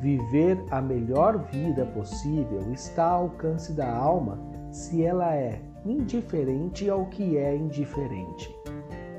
[0.00, 4.40] Viver a melhor vida possível está ao alcance da alma
[4.72, 8.52] se ela é indiferente ao que é indiferente.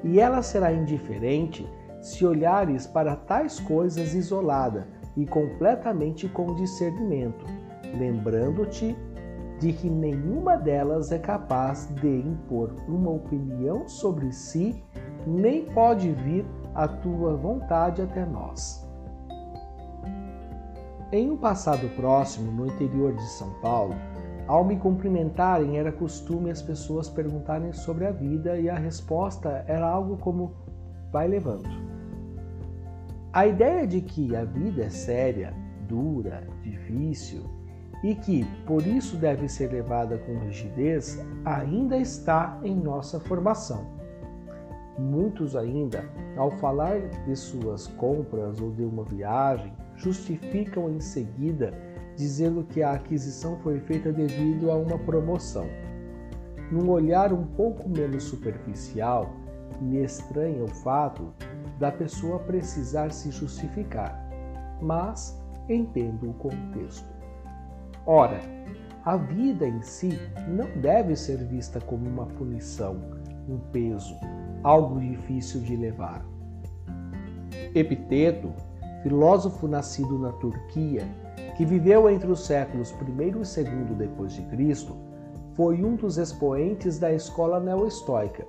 [0.04, 1.66] E ela será indiferente
[2.02, 7.46] se olhares para tais coisas isolada e completamente com discernimento,
[7.98, 8.96] lembrando-te
[9.60, 14.84] de que nenhuma delas é capaz de impor uma opinião sobre si,
[15.28, 18.88] nem pode vir a tua vontade até nós.
[21.12, 23.94] Em um passado próximo, no interior de São Paulo,
[24.48, 29.88] ao me cumprimentarem, era costume as pessoas perguntarem sobre a vida e a resposta era
[29.88, 30.54] algo como:
[31.12, 31.91] vai levando.
[33.34, 35.54] A ideia de que a vida é séria,
[35.88, 37.50] dura, difícil
[38.04, 43.86] e que por isso deve ser levada com rigidez ainda está em nossa formação.
[45.00, 46.04] Muitos ainda,
[46.36, 51.74] ao falar de suas compras ou de uma viagem, justificam em seguida
[52.18, 55.68] dizendo que a aquisição foi feita devido a uma promoção.
[56.70, 59.32] Num olhar um pouco menos superficial,
[59.80, 61.34] me estranha o fato
[61.82, 64.16] da pessoa precisar se justificar,
[64.80, 65.36] mas
[65.68, 67.10] entendo o contexto.
[68.06, 68.40] Ora,
[69.04, 70.12] a vida em si
[70.48, 73.02] não deve ser vista como uma punição,
[73.50, 74.16] um peso,
[74.62, 76.24] algo difícil de levar.
[77.74, 78.54] Epiteto,
[79.02, 81.04] filósofo nascido na Turquia,
[81.58, 84.96] que viveu entre os séculos I e II depois de Cristo,
[85.56, 88.46] foi um dos expoentes da escola neoestoica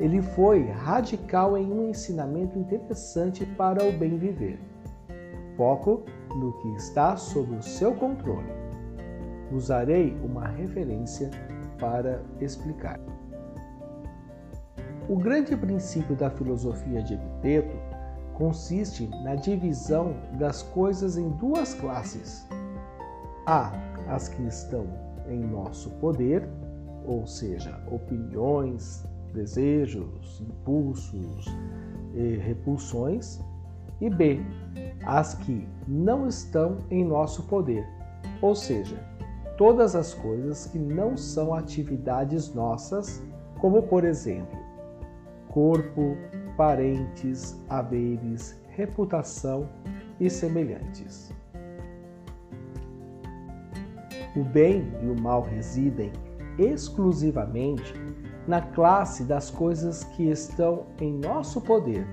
[0.00, 4.58] ele foi radical em um ensinamento interessante para o bem viver.
[5.58, 6.02] Foco
[6.34, 8.48] no que está sob o seu controle.
[9.52, 11.30] Usarei uma referência
[11.78, 12.98] para explicar.
[15.06, 17.76] O grande princípio da filosofia de Epiteto
[18.34, 22.46] consiste na divisão das coisas em duas classes.
[23.44, 23.72] Há
[24.08, 24.86] as que estão
[25.28, 26.48] em nosso poder,
[27.04, 31.46] ou seja, opiniões, desejos, impulsos
[32.14, 33.40] e repulsões,
[34.00, 34.40] e B,
[35.04, 37.86] as que não estão em nosso poder,
[38.40, 38.96] ou seja,
[39.56, 43.22] todas as coisas que não são atividades nossas,
[43.60, 44.58] como por exemplo,
[45.48, 46.16] corpo,
[46.56, 49.68] parentes, haveres, reputação
[50.18, 51.32] e semelhantes.
[54.36, 56.12] O bem e o mal residem
[56.58, 57.94] exclusivamente
[58.50, 62.04] na classe das coisas que estão em nosso poder,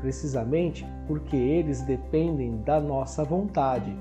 [0.00, 3.94] precisamente porque eles dependem da nossa vontade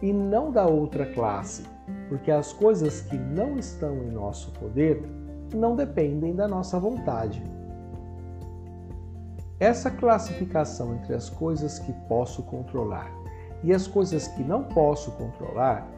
[0.00, 1.64] e não da outra classe,
[2.08, 5.02] porque as coisas que não estão em nosso poder
[5.52, 7.42] não dependem da nossa vontade.
[9.58, 13.10] Essa classificação entre as coisas que posso controlar
[13.64, 15.88] e as coisas que não posso controlar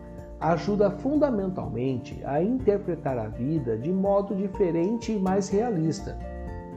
[0.52, 6.18] ajuda fundamentalmente a interpretar a vida de modo diferente e mais realista.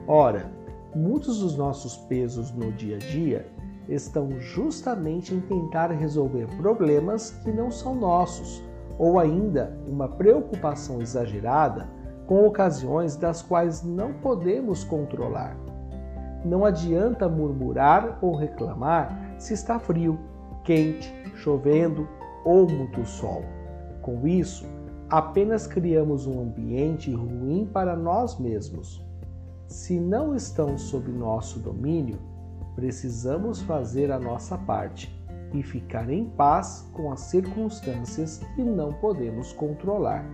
[0.06, 0.50] Ora,
[0.94, 3.46] muitos dos nossos pesos no dia a dia
[3.86, 8.62] estão justamente em tentar resolver problemas que não são nossos,
[8.98, 11.86] ou ainda uma preocupação exagerada
[12.26, 15.56] com ocasiões das quais não podemos controlar.
[16.42, 20.18] Não adianta murmurar ou reclamar se está frio,
[20.64, 22.08] quente, chovendo
[22.44, 23.42] ou muito sol.
[24.02, 24.66] Com isso,
[25.08, 29.04] apenas criamos um ambiente ruim para nós mesmos.
[29.66, 32.18] Se não estão sob nosso domínio,
[32.74, 35.14] precisamos fazer a nossa parte
[35.52, 40.24] e ficar em paz com as circunstâncias que não podemos controlar.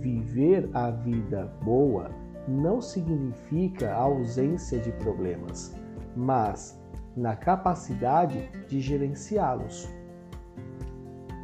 [0.00, 2.10] Viver a vida boa
[2.48, 5.74] não significa a ausência de problemas,
[6.16, 6.80] mas
[7.16, 9.88] na capacidade de gerenciá-los.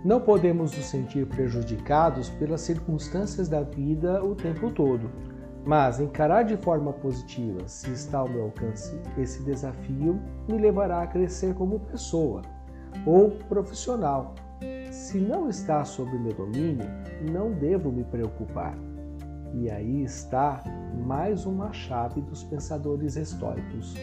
[0.04, 5.10] Não podemos nos sentir prejudicados pelas circunstâncias da vida o tempo todo,
[5.64, 11.06] mas encarar de forma positiva, se está ao meu alcance esse desafio, me levará a
[11.06, 12.42] crescer como pessoa
[13.04, 14.34] ou profissional
[14.90, 16.86] se não está sob meu domínio,
[17.30, 18.74] não devo me preocupar.
[19.54, 20.62] E aí está
[21.06, 23.94] mais uma chave dos pensadores estoicos.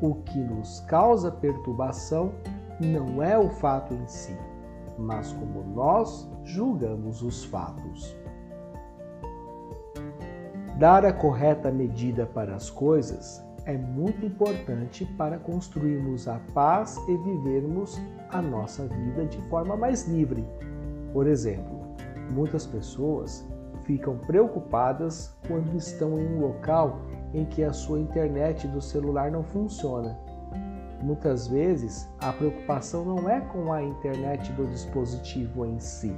[0.00, 2.32] O que nos causa perturbação
[2.80, 4.36] não é o fato em si,
[5.00, 8.16] mas como nós julgamos os fatos.
[10.78, 17.16] Dar a correta medida para as coisas é muito importante para construirmos a paz e
[17.18, 18.00] vivermos
[18.30, 20.44] a nossa vida de forma mais livre.
[21.12, 21.80] Por exemplo,
[22.32, 23.46] muitas pessoas
[23.84, 27.00] ficam preocupadas quando estão em um local
[27.34, 30.18] em que a sua internet do celular não funciona.
[31.02, 36.14] Muitas vezes, a preocupação não é com a internet do dispositivo em si,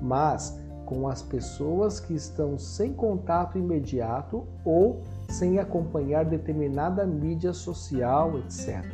[0.00, 8.38] mas com as pessoas que estão sem contato imediato ou sem acompanhar determinada mídia social,
[8.38, 8.84] etc.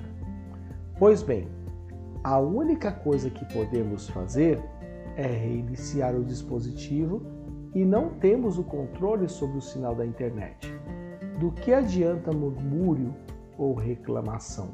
[0.98, 1.46] Pois bem,
[2.24, 4.60] a única coisa que podemos fazer
[5.16, 7.22] é reiniciar o dispositivo
[7.74, 10.72] e não temos o controle sobre o sinal da internet.
[11.38, 13.14] Do que adianta murmúrio
[13.58, 14.70] ou reclamação?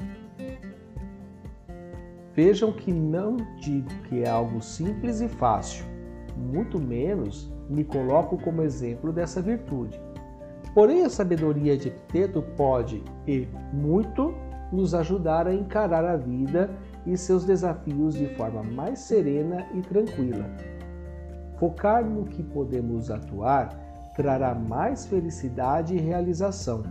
[2.39, 5.85] Vejam que não digo que é algo simples e fácil,
[6.37, 10.01] muito menos me coloco como exemplo dessa virtude.
[10.73, 14.33] Porém, a sabedoria de Epiteto pode, e muito,
[14.71, 16.71] nos ajudar a encarar a vida
[17.05, 20.49] e seus desafios de forma mais serena e tranquila.
[21.59, 23.71] Focar no que podemos atuar
[24.15, 26.85] trará mais felicidade e realização,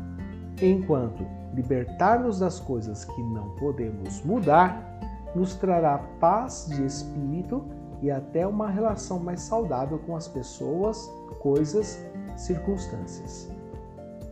[0.61, 4.96] enquanto libertar-nos das coisas que não podemos mudar
[5.37, 7.63] nos trará paz de espírito
[8.01, 11.07] e até uma relação mais saudável com as pessoas,
[11.39, 12.03] coisas,
[12.35, 13.49] circunstâncias.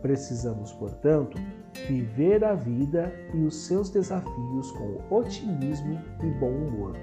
[0.02, 1.38] Precisamos, portanto,
[1.86, 6.96] viver a vida e os seus desafios com otimismo e bom humor,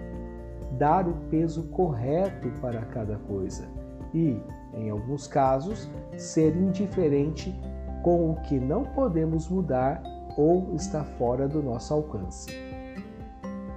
[0.77, 3.65] dar o peso correto para cada coisa
[4.13, 4.37] e,
[4.73, 7.57] em alguns casos, ser indiferente
[8.03, 10.03] com o que não podemos mudar
[10.37, 12.72] ou está fora do nosso alcance.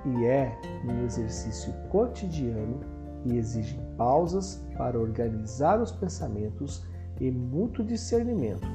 [0.07, 2.81] E é um exercício cotidiano
[3.23, 6.87] que exige pausas para organizar os pensamentos
[7.21, 8.67] e muito discernimento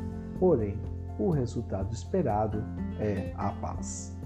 [0.42, 0.76] porém,
[1.20, 2.64] o resultado esperado
[3.00, 4.18] é a paz.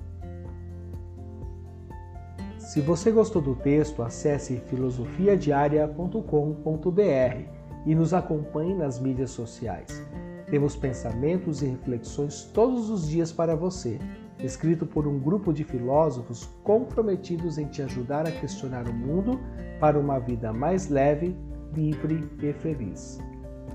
[2.57, 7.50] Se você gostou do texto, acesse filosofiadiaria.com.br
[7.86, 10.02] e nos acompanhe nas mídias sociais.
[10.50, 14.00] Temos pensamentos e reflexões todos os dias para você,
[14.39, 19.39] escrito por um grupo de filósofos comprometidos em te ajudar a questionar o mundo
[19.79, 21.35] para uma vida mais leve,
[21.73, 23.19] livre e feliz.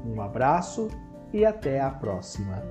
[0.04, 0.88] Um abraço
[1.32, 2.62] e até a próxima.